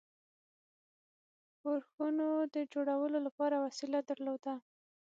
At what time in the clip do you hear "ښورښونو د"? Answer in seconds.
1.57-2.55